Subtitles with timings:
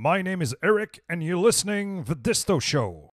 [0.00, 3.07] My name is Eric, and you're listening The Dysto Show.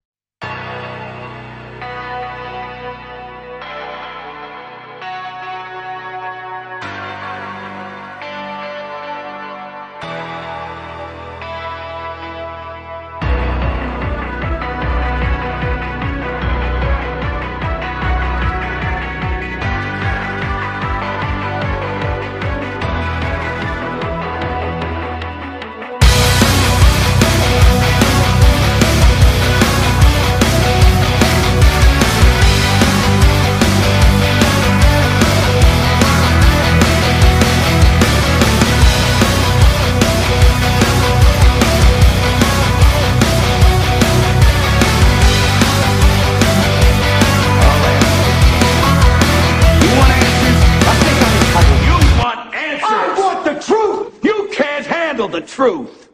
[55.54, 56.10] Truth!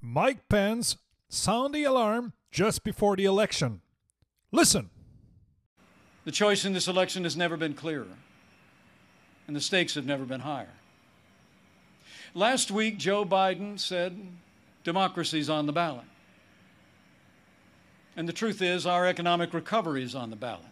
[0.00, 0.96] Mike Pence
[1.28, 3.82] sound the alarm just before the election.
[4.50, 4.88] Listen.
[6.24, 8.16] The choice in this election has never been clearer,
[9.46, 10.72] and the stakes have never been higher.
[12.34, 14.18] Last week, Joe Biden said
[14.82, 16.06] democracy's on the ballot.
[18.16, 20.64] And the truth is, our economic recovery is on the ballot.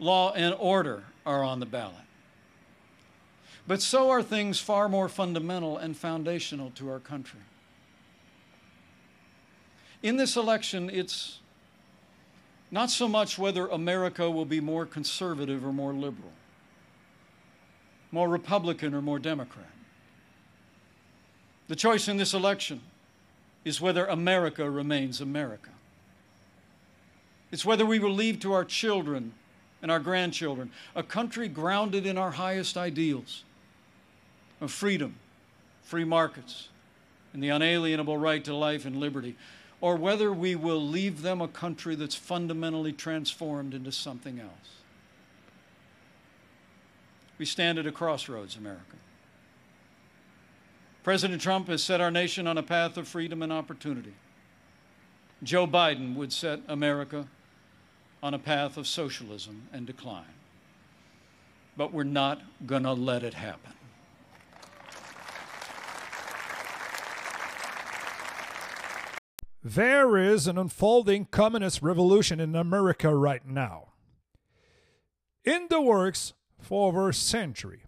[0.00, 2.07] Law and order are on the ballot.
[3.68, 7.40] But so are things far more fundamental and foundational to our country.
[10.02, 11.40] In this election, it's
[12.70, 16.32] not so much whether America will be more conservative or more liberal,
[18.10, 19.70] more Republican or more Democrat.
[21.68, 22.80] The choice in this election
[23.66, 25.70] is whether America remains America.
[27.52, 29.34] It's whether we will leave to our children
[29.82, 33.44] and our grandchildren a country grounded in our highest ideals
[34.60, 35.16] of freedom,
[35.82, 36.68] free markets,
[37.32, 39.36] and the unalienable right to life and liberty,
[39.80, 44.50] or whether we will leave them a country that's fundamentally transformed into something else.
[47.38, 48.96] We stand at a crossroads, America.
[51.04, 54.14] President Trump has set our nation on a path of freedom and opportunity.
[55.42, 57.28] Joe Biden would set America
[58.22, 60.24] on a path of socialism and decline.
[61.76, 63.72] But we're not going to let it happen.
[69.68, 73.88] There is an unfolding communist revolution in America right now.
[75.44, 77.82] In the works for over a century.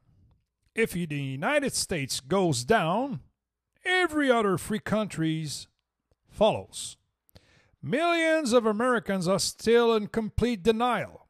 [0.75, 3.21] If the United States goes down,
[3.83, 5.69] every other free countries
[6.29, 6.99] follows.
[7.83, 11.29] Millions of Americans are still in complete denial.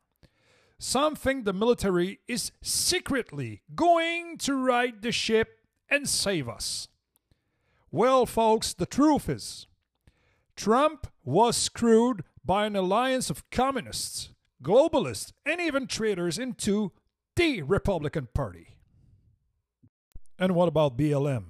[0.80, 6.88] Some think the military is secretly going to right the ship and save us.
[7.92, 9.68] Well, folks, the truth is
[10.60, 14.28] Trump was screwed by an alliance of communists,
[14.62, 16.92] globalists, and even traitors into
[17.34, 18.76] the Republican Party.
[20.38, 21.44] And what about BLM?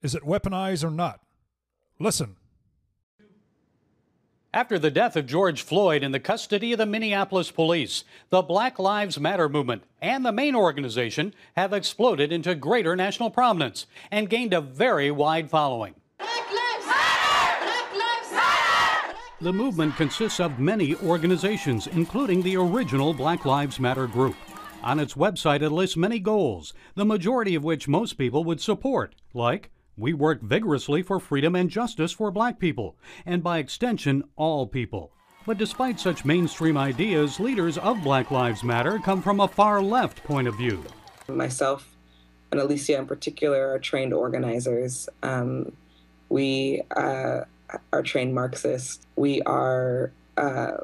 [0.00, 1.18] Is it weaponized or not?
[1.98, 2.36] Listen.
[4.54, 8.78] After the death of George Floyd in the custody of the Minneapolis police, the Black
[8.78, 14.54] Lives Matter movement and the main organization have exploded into greater national prominence and gained
[14.54, 15.96] a very wide following.
[16.18, 17.64] Black lives matter!
[17.64, 19.16] Black lives matter!
[19.42, 24.36] The movement consists of many organizations, including the original Black Lives Matter group.
[24.82, 29.14] On its website, it lists many goals, the majority of which most people would support,
[29.32, 34.66] like we work vigorously for freedom and justice for black people, and by extension, all
[34.66, 35.10] people.
[35.46, 40.22] But despite such mainstream ideas, leaders of Black Lives Matter come from a far left
[40.22, 40.84] point of view.
[41.28, 41.96] myself
[42.52, 45.08] and Alicia in particular are trained organizers.
[45.22, 45.72] Um,
[46.28, 47.42] we uh,
[47.92, 49.06] are trained Marxists.
[49.16, 50.78] We are uh,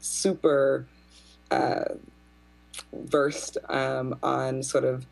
[0.00, 0.86] super
[1.50, 1.84] uh,
[2.92, 5.06] versed um, on sort of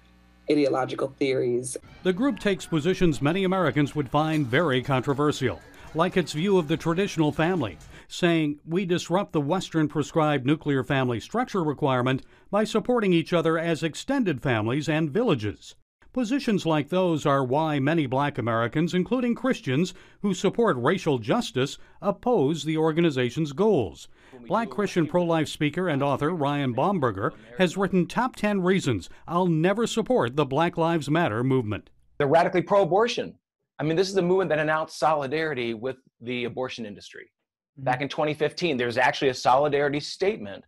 [0.51, 1.77] ideological theories.
[2.03, 5.61] The group takes positions many Americans would find very controversial,
[5.95, 7.79] like its view of the traditional family,
[8.09, 13.83] saying we disrupt the Western prescribed nuclear family structure requirement by supporting each other as
[13.83, 15.77] extended families and villages.
[16.13, 22.65] Positions like those are why many black Americans, including Christians who support racial justice, oppose
[22.65, 24.09] the organization's goals.
[24.49, 29.47] Black Christian pro life speaker and author Ryan Bomberger has written Top 10 Reasons I'll
[29.47, 31.91] Never Support the Black Lives Matter movement.
[32.19, 33.37] They're radically pro abortion.
[33.79, 37.31] I mean, this is a movement that announced solidarity with the abortion industry.
[37.77, 40.65] Back in 2015, there's actually a solidarity statement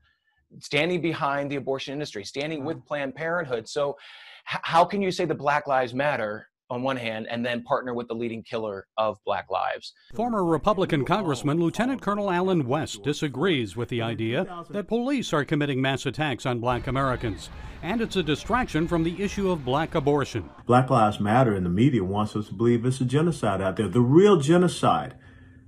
[0.60, 3.68] standing behind the abortion industry, standing with Planned Parenthood.
[3.68, 3.96] So, h-
[4.44, 8.08] how can you say the Black Lives Matter on one hand and then partner with
[8.08, 9.92] the leading killer of black lives.
[10.14, 15.82] Former Republican Congressman Lieutenant Colonel Allen West disagrees with the idea that police are committing
[15.82, 17.50] mass attacks on black Americans,
[17.82, 20.48] and it's a distraction from the issue of black abortion.
[20.64, 23.88] Black Lives Matter and the media wants us to believe it's a genocide out there.
[23.88, 25.14] The real genocide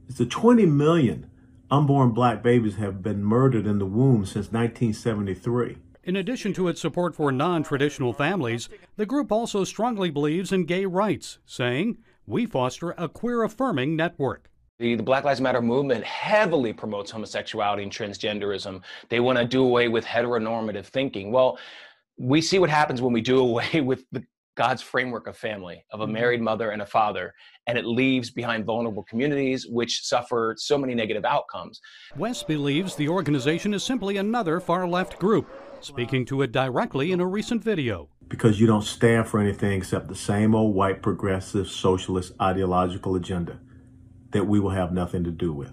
[0.09, 1.31] is the 20 million
[1.71, 5.77] unborn black babies have been murdered in the womb since 1973.
[6.07, 10.67] In addition to its support for non traditional families, the group also strongly believes in
[10.67, 11.97] gay rights, saying,
[12.27, 14.51] We foster a queer affirming network.
[14.79, 18.83] The, Black Lives Matter movement heavily promotes homosexuality and transgenderism.
[19.09, 21.33] They want to do away with heteronormative thinking.
[21.33, 21.59] Well,
[22.19, 24.23] we see what happens when we do away with the,
[24.57, 26.13] God's framework of family, of a mm-hmm.
[26.13, 27.35] married mother and a father,
[27.67, 31.81] and it leaves behind vulnerable communities which suffer so many negative outcomes.
[32.17, 35.49] West believes the organization is simply another far left group
[35.85, 38.09] speaking to it directly in a recent video.
[38.29, 43.61] Because you don't stand for anything except the same old white progressive socialist ideological agenda
[44.31, 45.73] that we will have nothing to do with.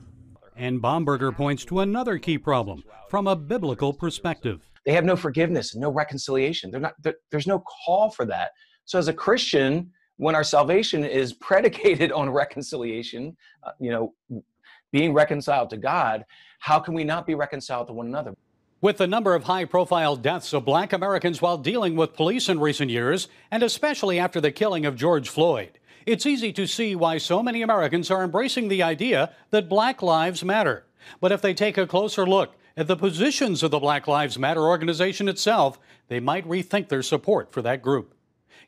[0.56, 4.62] And Bomberger points to another key problem from a biblical perspective.
[4.86, 6.72] They have no forgiveness, no reconciliation.
[6.72, 6.94] They're not,
[7.31, 8.52] there's no call for that.
[8.86, 14.44] So, as a Christian, when our salvation is predicated on reconciliation, uh, you know,
[14.92, 16.25] being reconciled to God,
[16.60, 18.36] how can we not be reconciled to one another?
[18.81, 22.60] With the number of high profile deaths of black Americans while dealing with police in
[22.60, 27.19] recent years, and especially after the killing of George Floyd, it's easy to see why
[27.19, 30.86] so many Americans are embracing the idea that black lives matter.
[31.19, 34.62] But if they take a closer look at the positions of the Black Lives Matter
[34.62, 38.16] organization itself, they might rethink their support for that group.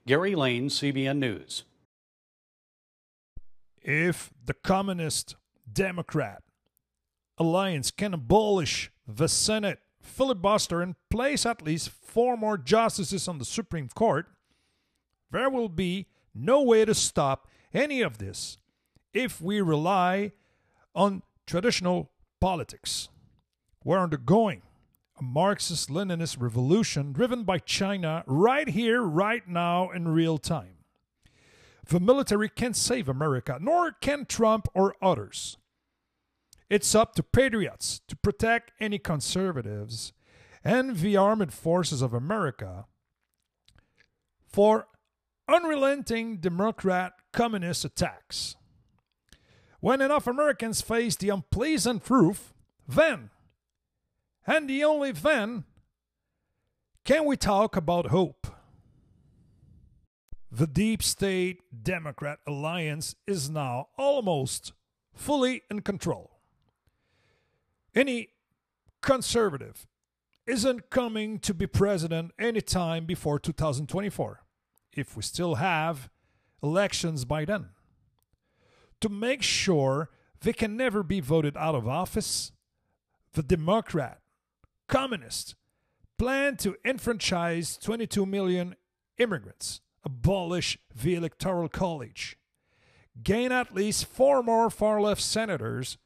[0.05, 1.63] Gary Lane, CBN News.
[3.81, 5.35] If the Communist
[5.71, 6.43] Democrat
[7.37, 13.45] Alliance can abolish the Senate filibuster and place at least four more justices on the
[13.45, 14.27] Supreme Court,
[15.31, 18.57] there will be no way to stop any of this
[19.13, 20.31] if we rely
[20.93, 23.09] on traditional politics.
[23.83, 24.61] We're undergoing
[25.19, 30.77] a Marxist Leninist revolution driven by China right here, right now, in real time.
[31.87, 35.57] The military can't save America, nor can Trump or others.
[36.69, 40.13] It's up to patriots to protect any conservatives
[40.63, 42.85] and the armed forces of America
[44.47, 44.87] for
[45.47, 48.55] unrelenting Democrat communist attacks.
[49.79, 52.53] When enough Americans face the unpleasant truth,
[52.87, 53.29] then,
[54.47, 55.65] and the only then,
[57.03, 58.47] can we talk about hope.
[60.49, 64.71] The deep state Democrat alliance is now almost
[65.13, 66.32] fully in control
[67.95, 68.29] any
[69.01, 69.87] conservative
[70.45, 74.43] isn't coming to be president anytime before 2024,
[74.93, 76.09] if we still have
[76.61, 77.69] elections by then.
[79.01, 80.09] To make sure
[80.41, 82.51] they can never be voted out of office,
[83.33, 84.19] the Democrat,
[84.87, 85.55] Communist,
[86.17, 88.75] plan to enfranchise 22 million
[89.17, 92.37] immigrants, abolish the Electoral College,
[93.23, 95.97] gain at least four more far left senators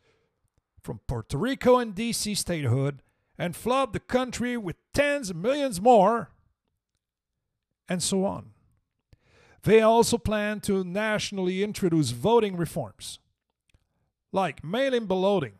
[0.87, 3.01] from Puerto Rico and DC statehood
[3.37, 6.31] and flood the country with tens of millions more,
[7.89, 8.51] and so on.
[9.63, 13.19] They also plan to nationally introduce voting reforms,
[14.31, 15.55] like mail in balloting,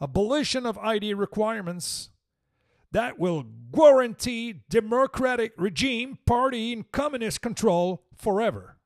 [0.00, 2.10] abolition of ID requirements
[2.92, 3.44] that will
[3.74, 8.76] guarantee democratic regime, party, and communist control forever.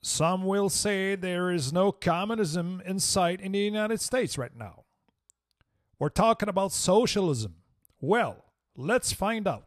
[0.00, 4.84] Some will say there is no communism in sight in the United States right now.
[5.98, 7.56] We're talking about socialism.
[8.00, 8.44] Well,
[8.76, 9.64] let's find out.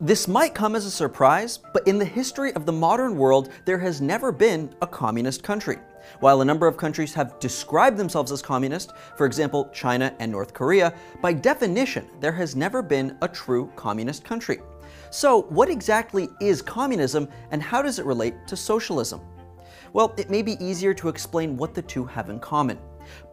[0.00, 3.78] This might come as a surprise, but in the history of the modern world, there
[3.78, 5.78] has never been a communist country.
[6.20, 10.52] While a number of countries have described themselves as communist, for example, China and North
[10.52, 14.58] Korea, by definition, there has never been a true communist country.
[15.10, 19.20] So, what exactly is communism and how does it relate to socialism?
[19.92, 22.78] Well, it may be easier to explain what the two have in common.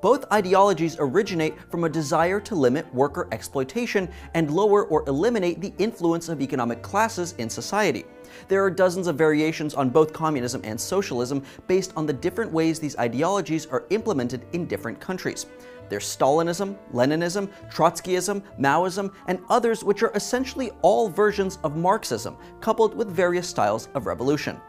[0.01, 5.74] Both ideologies originate from a desire to limit worker exploitation and lower or eliminate the
[5.79, 8.05] influence of economic classes in society.
[8.47, 12.79] There are dozens of variations on both communism and socialism based on the different ways
[12.79, 15.45] these ideologies are implemented in different countries.
[15.89, 22.95] There's Stalinism, Leninism, Trotskyism, Maoism, and others which are essentially all versions of Marxism, coupled
[22.95, 24.59] with various styles of revolution.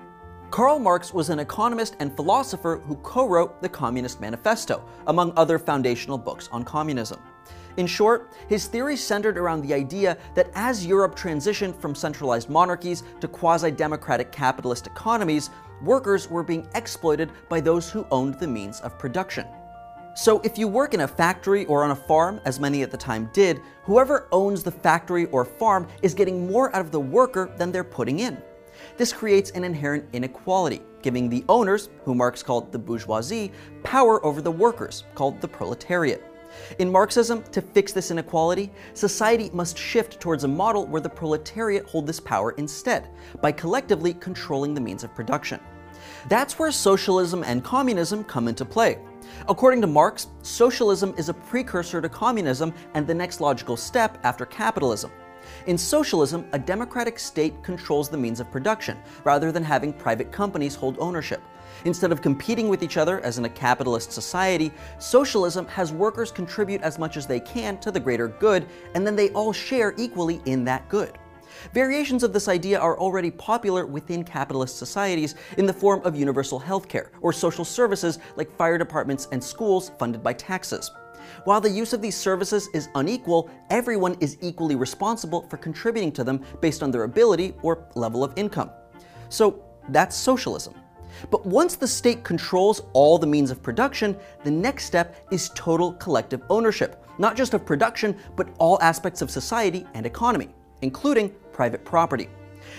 [0.51, 5.59] Karl Marx was an economist and philosopher who co wrote the Communist Manifesto, among other
[5.59, 7.21] foundational books on communism.
[7.77, 13.03] In short, his theory centered around the idea that as Europe transitioned from centralized monarchies
[13.21, 15.51] to quasi democratic capitalist economies,
[15.83, 19.47] workers were being exploited by those who owned the means of production.
[20.15, 22.97] So, if you work in a factory or on a farm, as many at the
[22.97, 27.53] time did, whoever owns the factory or farm is getting more out of the worker
[27.59, 28.41] than they're putting in.
[28.97, 34.41] This creates an inherent inequality, giving the owners, who Marx called the bourgeoisie, power over
[34.41, 36.25] the workers, called the proletariat.
[36.79, 41.85] In Marxism, to fix this inequality, society must shift towards a model where the proletariat
[41.85, 43.11] hold this power instead,
[43.43, 45.61] by collectively controlling the means of production.
[46.29, 48.99] That's where socialism and communism come into play.
[49.49, 54.47] According to Marx, socialism is a precursor to communism and the next logical step after
[54.47, 55.11] capitalism.
[55.67, 60.75] In socialism, a democratic state controls the means of production, rather than having private companies
[60.75, 61.41] hold ownership.
[61.85, 66.81] Instead of competing with each other as in a capitalist society, socialism has workers contribute
[66.83, 70.41] as much as they can to the greater good, and then they all share equally
[70.47, 71.19] in that good.
[71.73, 76.61] Variations of this idea are already popular within capitalist societies in the form of universal
[76.61, 80.91] healthcare or social services like fire departments and schools funded by taxes.
[81.45, 86.25] While the use of these services is unequal, everyone is equally responsible for contributing to
[86.25, 88.71] them based on their ability or level of income.
[89.29, 90.75] So that's socialism.
[91.31, 95.93] But once the state controls all the means of production, the next step is total
[95.95, 100.49] collective ownership, not just of production, but all aspects of society and economy,
[100.83, 102.29] including private property.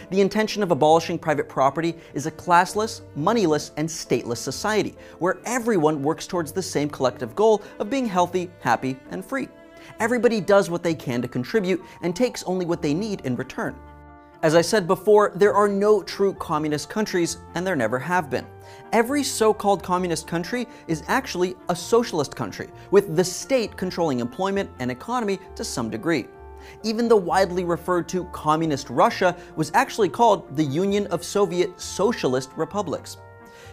[0.09, 6.01] The intention of abolishing private property is a classless, moneyless, and stateless society where everyone
[6.01, 9.49] works towards the same collective goal of being healthy, happy, and free.
[9.99, 13.75] Everybody does what they can to contribute and takes only what they need in return.
[14.43, 18.45] As I said before, there are no true communist countries, and there never have been.
[18.93, 24.69] Every so called communist country is actually a socialist country, with the state controlling employment
[24.79, 26.27] and economy to some degree.
[26.83, 32.51] Even the widely referred to Communist Russia was actually called the Union of Soviet Socialist
[32.55, 33.17] Republics.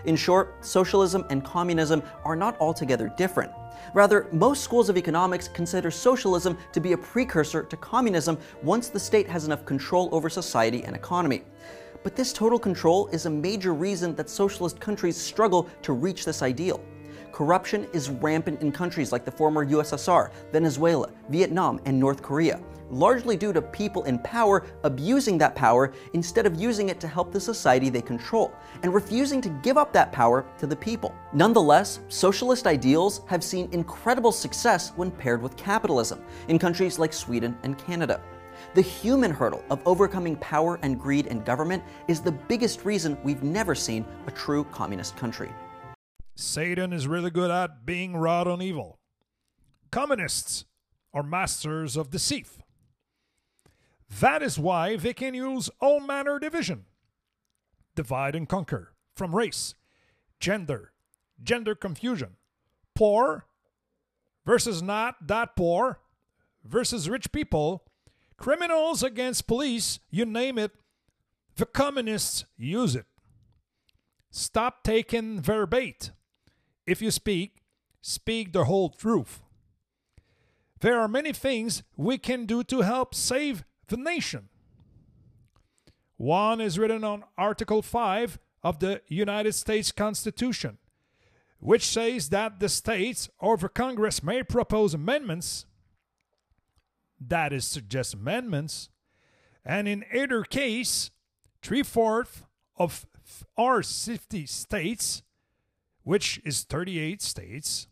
[0.05, 3.51] In short, socialism and communism are not altogether different.
[3.95, 9.01] Rather, most schools of economics consider socialism to be a precursor to communism once the
[9.01, 11.43] state has enough control over society and economy.
[12.03, 16.43] But this total control is a major reason that socialist countries struggle to reach this
[16.43, 16.85] ideal.
[17.33, 22.61] Corruption is rampant in countries like the former USSR, Venezuela, Vietnam, and North Korea,
[22.95, 27.33] largely due to people in power abusing that power instead of using it to help
[27.33, 31.15] the society they control, and refusing to give up that power to the people.
[31.33, 37.57] Nonetheless, socialist ideals have seen incredible success when paired with capitalism in countries like Sweden
[37.63, 38.21] and Canada.
[38.75, 43.43] The human hurdle of overcoming power and greed in government is the biggest reason we've
[43.43, 45.51] never seen a true communist country.
[46.37, 48.99] Satan is really good at being wrought on evil.
[49.93, 50.65] Communists
[51.13, 52.49] are masters of deceit.
[54.21, 56.85] That is why they can use all manner division,
[57.95, 59.75] divide and conquer from race,
[60.39, 60.93] gender,
[61.43, 62.37] gender confusion,
[62.95, 63.47] poor
[64.47, 66.01] versus not that poor
[66.65, 67.85] versus rich people,
[68.37, 70.73] criminals against police, you name it,
[71.57, 73.07] the communists use it.
[74.31, 76.11] Stop taking verbate.
[76.87, 77.63] If you speak,
[78.01, 79.41] speak the whole truth.
[80.81, 84.49] There are many things we can do to help save the nation.
[86.17, 90.79] One is written on Article 5 of the United States Constitution,
[91.59, 95.67] which says that the states or the Congress may propose amendments,
[97.21, 98.89] that is, suggest amendments,
[99.65, 101.11] and in either case,
[101.63, 102.43] three fourths
[102.77, 103.07] of
[103.57, 105.23] our 50 states,
[106.03, 107.89] which is 38 states,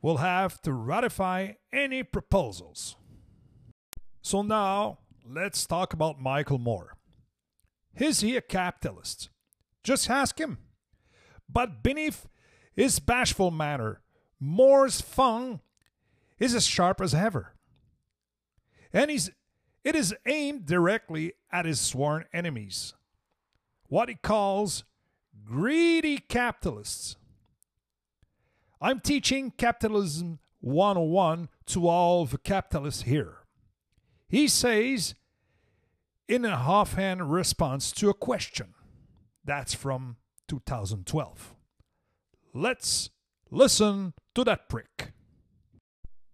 [0.00, 2.96] will have to ratify any proposals.
[4.22, 6.96] So now, let's talk about Michael Moore.
[7.96, 9.30] Is he a capitalist?
[9.82, 10.58] Just ask him.
[11.48, 12.26] But beneath
[12.74, 14.02] his bashful manner,
[14.38, 15.60] Moore's tongue
[16.38, 17.54] is as sharp as ever.
[18.92, 19.30] And he's,
[19.84, 22.94] it is aimed directly at his sworn enemies,
[23.88, 24.84] what he calls
[25.44, 27.16] greedy capitalists.
[28.80, 33.45] I'm teaching Capitalism 101 to all the capitalists here.
[34.28, 35.14] He says,
[36.28, 38.74] in a offhand response to a question.
[39.44, 40.16] That's from
[40.48, 41.54] 2012.
[42.52, 43.10] Let's
[43.50, 45.12] listen to that prick.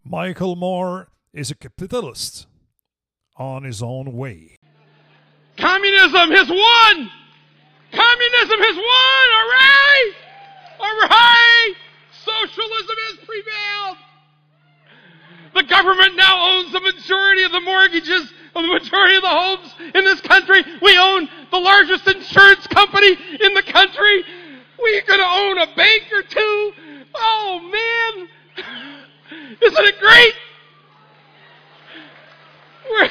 [0.05, 2.47] Michael Moore is a capitalist
[3.37, 4.57] on his own way.
[5.59, 7.11] Communism has won!
[7.93, 9.27] Communism has won!
[9.37, 10.13] All right!
[10.81, 11.75] All right!
[12.25, 14.12] Socialism has prevailed!
[15.55, 19.75] The government now owns the majority of the mortgages of the majority of the homes
[19.95, 20.63] in this country.
[20.81, 24.25] We own the largest insurance company in the country.
[24.79, 26.73] We're going to own a bank or two.
[27.15, 27.61] Oh,
[28.17, 28.29] man.
[29.63, 30.35] Isn't it great?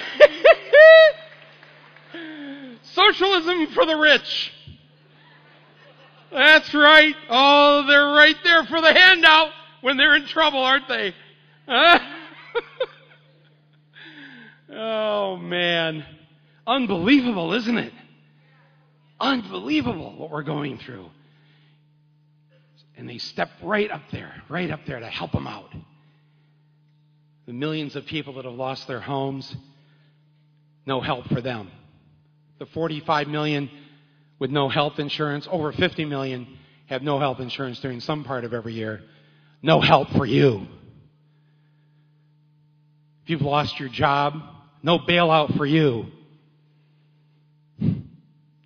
[2.84, 4.52] Socialism for the rich.
[6.32, 7.16] That's right.
[7.30, 11.14] Oh, they're right there for the handout when they're in trouble, aren't they?
[14.82, 16.06] oh, man.
[16.66, 17.94] Unbelievable, isn't it?
[19.20, 21.10] Unbelievable what we're going through.
[22.98, 25.74] And they step right up there, right up there to help them out.
[27.46, 29.56] The millions of people that have lost their homes,
[30.86, 31.70] no help for them.
[32.60, 33.70] The 45 million
[34.40, 36.48] with no health insurance, over 50 million
[36.88, 39.02] have no health insurance during some part of every year.
[39.62, 40.68] No help for you.
[43.24, 44.34] If you've lost your job,
[44.84, 46.08] no bailout for you.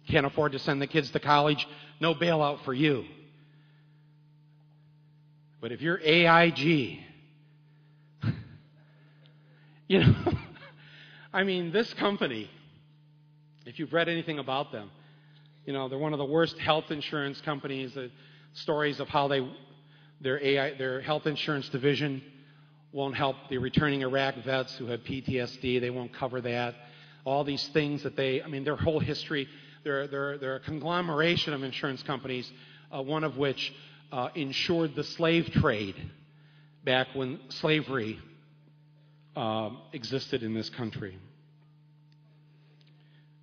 [0.09, 1.67] Can't afford to send the kids to college,
[1.99, 3.05] no bailout for you.
[5.61, 6.59] But if you're AIG,
[9.87, 10.15] you know,
[11.33, 12.49] I mean, this company,
[13.65, 14.91] if you've read anything about them,
[15.65, 17.93] you know, they're one of the worst health insurance companies.
[17.95, 18.11] The
[18.53, 19.45] stories of how they,
[20.21, 22.21] their AI, their health insurance division
[22.95, 25.81] won't help the returning Iraq vets who have PTSD.
[25.81, 26.75] They won't cover that.
[27.25, 29.49] All these things that they, I mean, their whole history,
[29.83, 32.49] they're, they're, they're a conglomeration of insurance companies,
[32.95, 33.73] uh, one of which
[34.13, 35.95] uh, insured the slave trade
[36.85, 38.17] back when slavery
[39.35, 41.19] uh, existed in this country.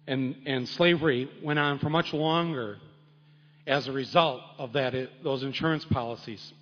[0.06, 2.78] And, and slavery went on for much longer
[3.66, 6.54] as a result of that, those insurance policies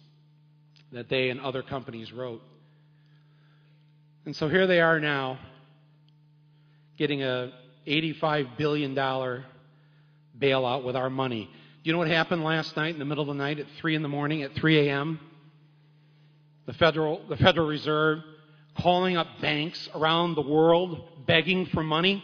[0.90, 2.42] that they and other companies wrote.
[4.26, 5.38] And so here they are now
[6.98, 7.52] getting a
[7.86, 11.44] $85 billion bailout with our money.
[11.44, 13.94] Do you know what happened last night in the middle of the night at 3
[13.94, 15.18] in the morning, at 3 a.m.?
[16.66, 18.18] The Federal, the Federal Reserve
[18.78, 22.22] calling up banks around the world begging for money.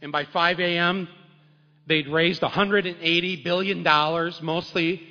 [0.00, 1.08] And by 5 a.m.,
[1.88, 3.82] they'd raised $180 billion,
[4.42, 5.02] mostly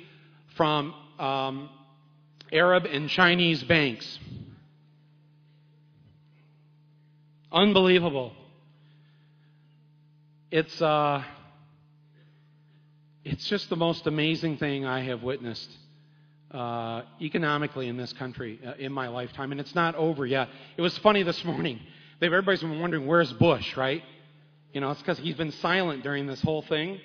[0.56, 1.68] from um,
[2.52, 4.18] Arab and Chinese banks.
[7.52, 8.32] Unbelievable.
[10.50, 11.22] It's, uh,
[13.24, 15.70] it's just the most amazing thing I have witnessed
[16.52, 20.48] uh, economically in this country uh, in my lifetime, and it's not over yet.
[20.76, 21.80] It was funny this morning.
[22.22, 24.02] Everybody's been wondering where's Bush, right?
[24.72, 27.00] You know, it's because he's been silent during this whole thing,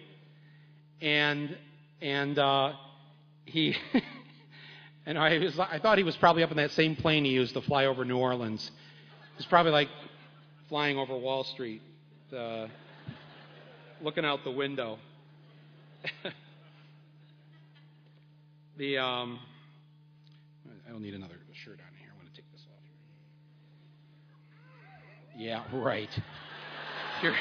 [1.02, 1.58] and
[2.02, 2.74] and uh,
[3.46, 3.76] he
[5.06, 7.54] and I was I thought he was probably up in that same plane he used
[7.54, 8.72] to fly over New Orleans.
[9.38, 9.90] He's probably like
[10.70, 11.82] flying over Wall Street,
[12.36, 12.68] uh,
[14.02, 15.00] looking out the window.
[18.78, 19.40] the um,
[20.88, 22.10] I don't need another shirt on here.
[22.12, 22.84] I want to take this off.
[25.38, 26.10] Yeah, right.
[27.22, 27.36] Here.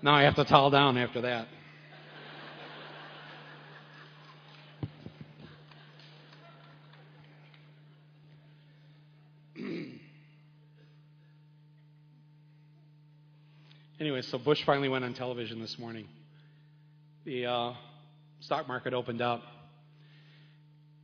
[0.00, 1.48] Now I have to towel down after that.
[13.98, 16.06] anyway, so Bush finally went on television this morning.
[17.24, 17.72] The uh,
[18.38, 19.42] stock market opened up,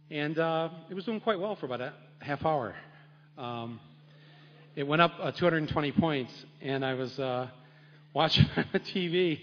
[0.08, 2.76] and uh, it was doing quite well for about a half hour.
[3.36, 3.80] Um,
[4.76, 7.48] it went up uh, 220 points, and I was uh,
[8.14, 9.38] watching TV.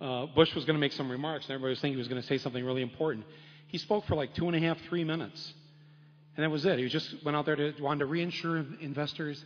[0.00, 2.20] Uh, Bush was going to make some remarks, and everybody was thinking he was going
[2.20, 3.24] to say something really important.
[3.68, 5.54] He spoke for like two and a half, three minutes,
[6.36, 6.78] and that was it.
[6.78, 9.42] He just went out there to wanted to reinsure investors,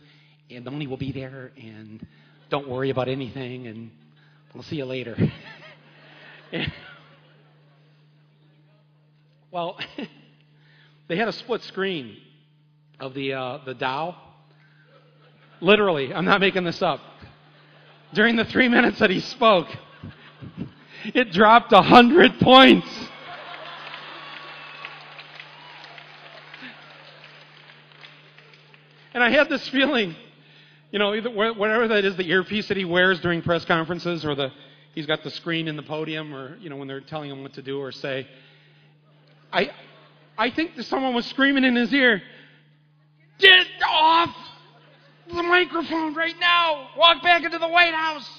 [0.49, 2.05] and the money will be there, and
[2.49, 3.91] don't worry about anything, and
[4.53, 5.15] we'll see you later.
[9.51, 9.77] well,
[11.07, 12.17] they had a split screen
[12.99, 14.15] of the uh, the Dow.
[15.61, 16.99] Literally, I'm not making this up.
[18.13, 19.67] During the three minutes that he spoke,
[21.05, 22.87] it dropped a hundred points.
[29.13, 30.15] And I had this feeling,
[30.91, 34.35] you know, either, whatever that is, the earpiece that he wears during press conferences, or
[34.35, 34.51] the
[34.93, 37.53] he's got the screen in the podium, or you know, when they're telling him what
[37.53, 38.27] to do or say.
[39.53, 39.71] I,
[40.37, 42.21] I think that someone was screaming in his ear,
[43.39, 44.35] "Get off
[45.27, 46.89] the microphone right now!
[46.97, 48.29] Walk back into the White House!"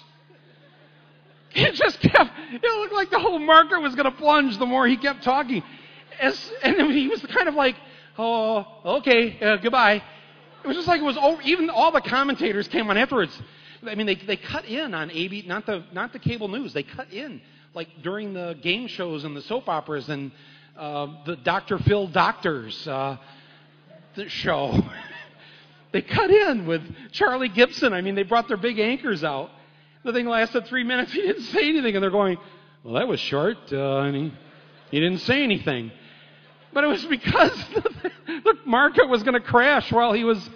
[1.54, 4.86] It just kept, it looked like the whole market was going to plunge the more
[4.86, 5.62] he kept talking.
[6.20, 7.76] As, and he was kind of like,
[8.18, 8.66] oh,
[8.98, 10.02] okay, uh, goodbye.
[10.62, 13.40] It was just like it was over, even all the commentators came on afterwards.
[13.86, 16.82] I mean, they, they cut in on AB, not the, not the cable news, they
[16.82, 17.40] cut in
[17.76, 20.32] like during the game shows and the soap operas and
[20.76, 21.78] uh, the Dr.
[21.78, 23.18] Phil Doctors uh,
[24.14, 24.82] the show.
[25.92, 27.92] they cut in with Charlie Gibson.
[27.92, 29.50] I mean, they brought their big anchors out.
[30.04, 31.12] The thing lasted three minutes.
[31.14, 32.38] He didn't say anything, and they're going,
[32.84, 34.32] "Well, that was short." Uh, and he,
[34.90, 35.90] he didn't say anything.
[36.72, 38.10] But it was because the,
[38.44, 40.48] the market was going to crash while he was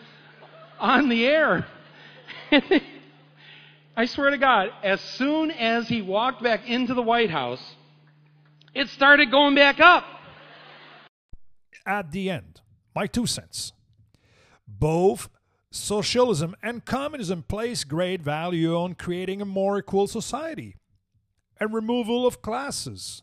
[0.79, 1.67] on the air.
[3.97, 7.63] I swear to God, as soon as he walked back into the White House,
[8.75, 10.05] it started going back up.
[11.87, 12.61] At the end,
[12.95, 13.73] my two cents.
[14.81, 15.29] Both
[15.71, 20.77] socialism and communism place great value on creating a more equal society
[21.61, 23.23] and removal of classes.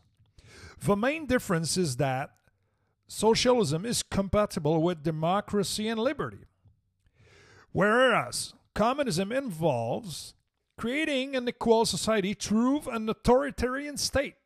[0.80, 2.30] The main difference is that
[3.08, 6.46] socialism is compatible with democracy and liberty,
[7.72, 10.34] whereas communism involves
[10.78, 14.36] creating an equal society through an authoritarian state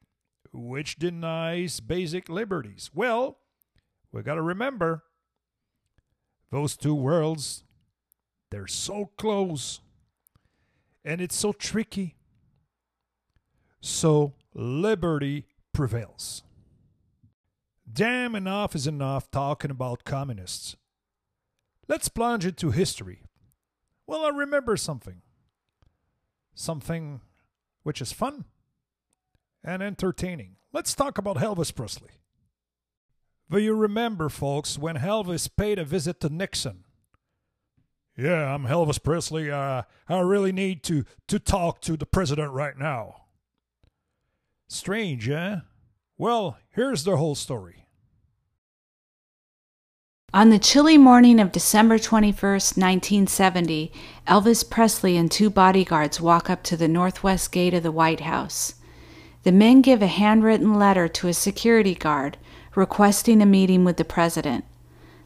[0.53, 2.91] which denies basic liberties.
[2.95, 3.39] Well,
[4.11, 5.05] we got to remember
[6.53, 7.65] those two worlds,
[8.51, 9.81] they're so close
[11.03, 12.15] and it's so tricky.
[13.81, 16.43] So liberty prevails.
[17.91, 20.77] Damn enough is enough talking about communists.
[21.89, 23.23] Let's plunge into history.
[24.07, 25.23] Well, I remember something.
[26.55, 27.23] Something
[27.83, 28.45] which is fun
[29.65, 30.57] and entertaining.
[30.71, 32.11] Let's talk about Elvis Presley.
[33.53, 36.85] Do you remember, folks, when Elvis paid a visit to Nixon?
[38.17, 39.51] Yeah, I'm Elvis Presley.
[39.51, 43.25] Uh, I really need to, to talk to the president right now.
[44.69, 45.57] Strange, eh?
[46.17, 47.85] Well, here's the whole story.
[50.33, 53.93] On the chilly morning of December 21st, 1970,
[54.27, 58.77] Elvis Presley and two bodyguards walk up to the northwest gate of the White House.
[59.43, 62.39] The men give a handwritten letter to a security guard
[62.75, 64.65] requesting a meeting with the president.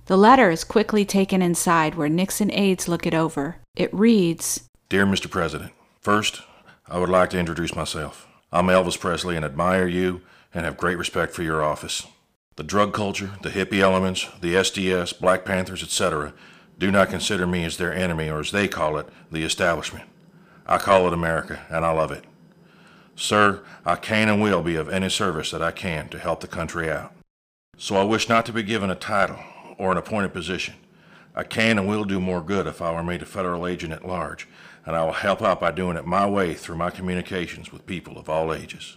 [0.07, 3.57] The letter is quickly taken inside where Nixon aides look it over.
[3.75, 5.31] It reads Dear Mr.
[5.31, 6.43] President, first,
[6.89, 8.29] I would like to introduce myself.
[8.53, 10.23] I'm Elvis Presley and admire you
[10.55, 12.07] and have great respect for your office.
[12.55, 16.33] The drug culture, the hippie elements, the SDS, Black Panthers, etc.,
[16.79, 20.09] do not consider me as their enemy or as they call it, the establishment.
[20.67, 22.25] I call it America, and I love it.
[23.17, 26.47] Sir, I can and will be of any service that I can to help the
[26.47, 27.16] country out.
[27.79, 29.39] So I wish not to be given a title
[29.79, 30.75] or an appointed position.
[31.35, 34.07] I can and will do more good if I were made a federal agent at
[34.07, 34.49] large,
[34.87, 38.19] and I will help out by doing it my way through my communications with people
[38.19, 38.97] of all ages.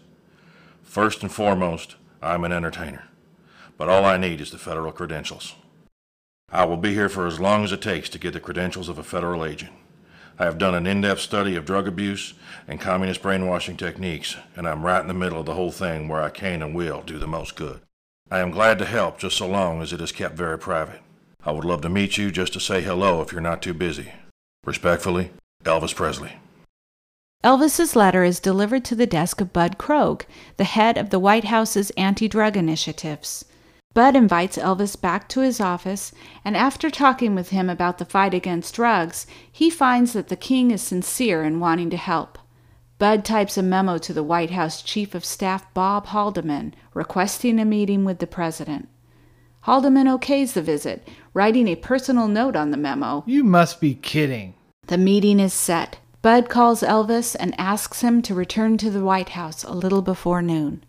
[0.83, 3.09] First and foremost, I am an entertainer
[3.79, 5.55] but all I need is the federal credentials.
[6.51, 8.99] I will be here for as long as it takes to get the credentials of
[8.99, 9.71] a federal agent.
[10.37, 12.33] I have done an in-depth study of drug abuse
[12.67, 16.21] and communist brainwashing techniques, and I'm right in the middle of the whole thing where
[16.21, 17.79] I can and will do the most good.
[18.31, 21.01] I am glad to help just so long as it is kept very private.
[21.43, 24.11] I would love to meet you just to say hello if you're not too busy.
[24.65, 25.31] Respectfully,
[25.63, 26.33] Elvis Presley.
[27.43, 30.25] Elvis's letter is delivered to the desk of Bud Krogh,
[30.57, 33.45] the head of the White House's anti-drug initiatives.
[33.95, 36.11] Bud invites Elvis back to his office,
[36.45, 40.69] and after talking with him about the fight against drugs, he finds that the king
[40.69, 42.37] is sincere in wanting to help.
[42.99, 47.63] Bud types a memo to the White House Chief of Staff Bob Haldeman requesting a
[47.63, 48.89] meeting with the president.
[49.61, 53.23] Haldeman okays the visit, writing a personal note on the memo.
[53.25, 54.53] You must be kidding.
[54.87, 55.99] The meeting is set.
[56.21, 60.41] Bud calls Elvis and asks him to return to the White House a little before
[60.41, 60.83] noon.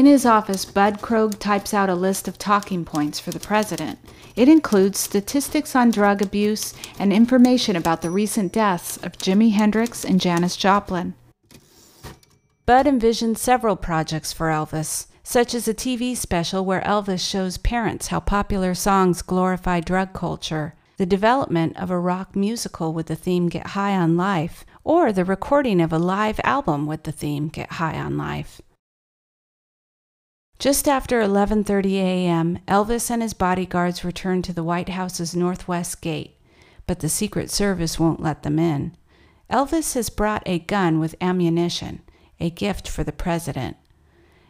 [0.00, 3.98] In his office, Bud Krogh types out a list of talking points for the president.
[4.34, 10.02] It includes statistics on drug abuse and information about the recent deaths of Jimi Hendrix
[10.02, 11.12] and Janis Joplin.
[12.64, 18.06] Bud envisioned several projects for Elvis, such as a TV special where Elvis shows parents
[18.06, 23.50] how popular songs glorify drug culture, the development of a rock musical with the theme
[23.50, 27.72] Get High on Life, or the recording of a live album with the theme Get
[27.72, 28.62] High on Life.
[30.60, 36.36] Just after 11:30 a.m., Elvis and his bodyguards return to the White House's northwest gate,
[36.86, 38.94] but the Secret Service won't let them in.
[39.50, 42.02] Elvis has brought a gun with ammunition,
[42.38, 43.78] a gift for the president.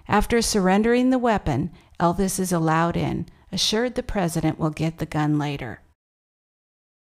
[0.08, 1.70] After surrendering the weapon,
[2.00, 5.80] Elvis is allowed in, assured the president will get the gun later.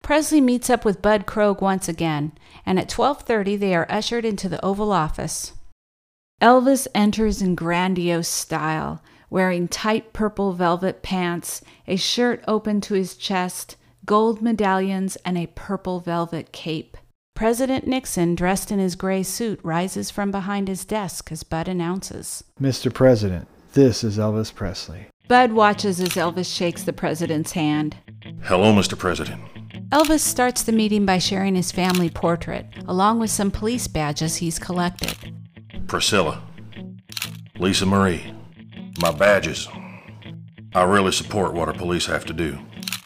[0.03, 2.33] Presley meets up with Bud Krogh once again,
[2.67, 5.53] and at 12:30 they are ushered into the Oval Office.
[6.41, 13.17] Elvis enters in grandiose style, wearing tight purple velvet pants, a shirt open to his
[13.17, 16.99] chest, gold medallions, and a purple velvet cape.
[17.35, 22.45] President Nixon, dressed in his gray suit, rises from behind his desk as Bud announces.
[22.61, 22.93] Mr.
[22.93, 25.07] President, this is Elvis Presley.
[25.29, 27.97] Bud watches as Elvis shakes the president's hand.
[28.43, 28.97] Hello, Mr.
[28.97, 29.41] President.
[29.89, 34.59] Elvis starts the meeting by sharing his family portrait, along with some police badges he's
[34.59, 35.36] collected.
[35.87, 36.43] Priscilla.
[37.59, 38.33] Lisa Marie.
[39.01, 39.69] My badges.
[40.75, 42.59] I really support what our police have to do.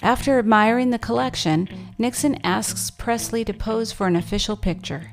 [0.03, 5.13] After admiring the collection, Nixon asks Presley to pose for an official picture.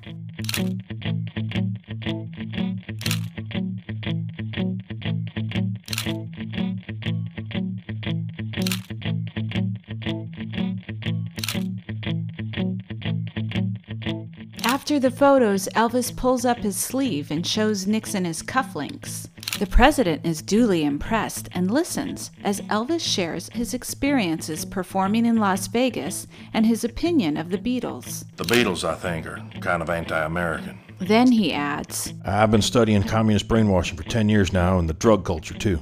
[14.97, 19.29] After the photos, Elvis pulls up his sleeve and shows Nixon his cufflinks.
[19.59, 25.67] The president is duly impressed and listens as Elvis shares his experiences performing in Las
[25.67, 28.25] Vegas and his opinion of the Beatles.
[28.37, 30.79] The Beatles, I think, are kind of anti American.
[30.97, 35.23] Then he adds, I've been studying communist brainwashing for 10 years now and the drug
[35.23, 35.79] culture, too.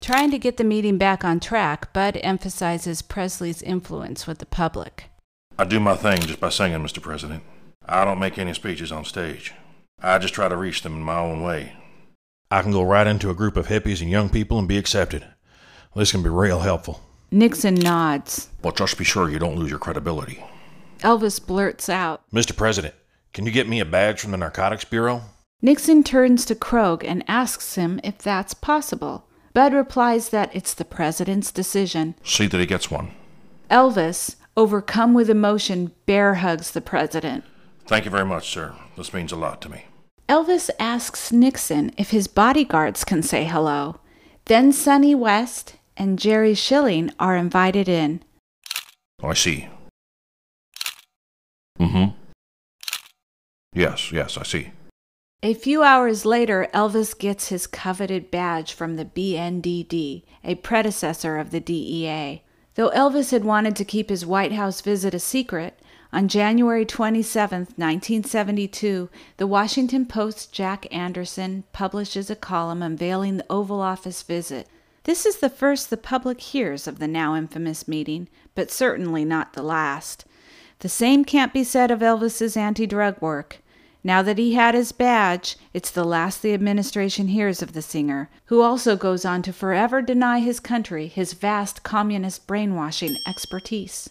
[0.00, 5.09] Trying to get the meeting back on track, Bud emphasizes Presley's influence with the public.
[5.58, 7.02] I do my thing just by singing, Mr.
[7.02, 7.42] President.
[7.86, 9.52] I don't make any speeches on stage.
[10.02, 11.74] I just try to reach them in my own way.
[12.50, 15.24] I can go right into a group of hippies and young people and be accepted.
[15.94, 17.00] This can be real helpful.
[17.30, 18.48] Nixon nods.
[18.62, 20.42] But just be sure you don't lose your credibility.
[21.00, 22.22] Elvis blurts out.
[22.32, 22.56] Mr.
[22.56, 22.94] President,
[23.32, 25.22] can you get me a badge from the Narcotics Bureau?
[25.62, 29.26] Nixon turns to Krogh and asks him if that's possible.
[29.52, 32.14] Bud replies that it's the president's decision.
[32.24, 33.10] See that he gets one.
[33.70, 37.44] Elvis, overcome with emotion, bear hugs the president.
[37.86, 38.74] Thank you very much, sir.
[38.96, 39.84] This means a lot to me.
[40.28, 44.00] Elvis asks Nixon if his bodyguards can say hello.
[44.44, 48.22] Then Sonny West and Jerry Schilling are invited in.
[49.22, 49.68] I see.
[51.78, 52.04] Mm hmm.
[53.72, 54.70] Yes, yes, I see.
[55.42, 61.50] A few hours later, Elvis gets his coveted badge from the BNDD, a predecessor of
[61.50, 62.42] the DEA.
[62.80, 65.78] Though Elvis had wanted to keep his White House visit a secret,
[66.14, 73.82] on January 27, 1972, the Washington Post's Jack Anderson publishes a column unveiling the Oval
[73.82, 74.66] Office visit.
[75.04, 79.52] This is the first the public hears of the now infamous meeting, but certainly not
[79.52, 80.24] the last.
[80.78, 83.58] The same can't be said of Elvis's anti drug work.
[84.02, 88.30] Now that he had his badge, it's the last the administration hears of the singer,
[88.46, 94.08] who also goes on to forever deny his country his vast communist brainwashing expertise.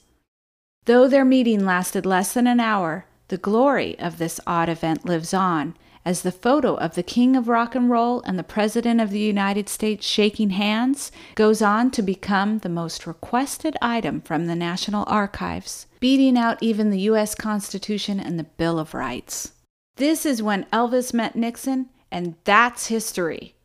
[0.86, 5.34] Though their meeting lasted less than an hour, the glory of this odd event lives
[5.34, 5.76] on,
[6.06, 9.20] as the photo of the King of Rock and Roll and the President of the
[9.20, 15.04] United States shaking hands goes on to become the most requested item from the National
[15.08, 17.36] Archives, beating out even the U.S.
[17.36, 19.54] Constitution and the Bill of Rights.
[20.00, 23.56] This is when Elvis met Nixon, and that's history.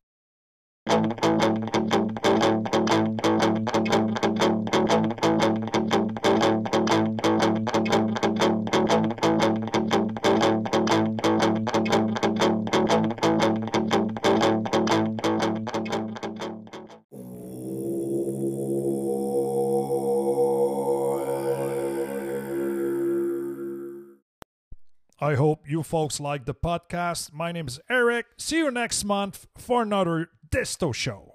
[25.74, 27.32] You folks like the podcast.
[27.32, 28.26] My name is Eric.
[28.36, 31.33] See you next month for another Dysto show.